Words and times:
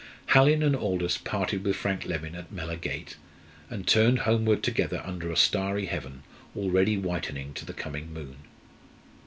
Hallin 0.29 0.63
and 0.63 0.75
Aldous 0.75 1.19
parted 1.19 1.63
with 1.63 1.75
Frank 1.75 2.07
Leven 2.07 2.33
at 2.33 2.51
Mellor 2.51 2.77
gate, 2.77 3.17
and 3.69 3.85
turned 3.87 4.17
homeward 4.21 4.63
together 4.63 4.99
under 5.05 5.31
a 5.31 5.37
starry 5.37 5.85
heaven 5.85 6.23
already 6.57 6.97
whitening 6.97 7.53
to 7.53 7.65
the 7.65 7.73
coming 7.73 8.11
moon. 8.11 8.37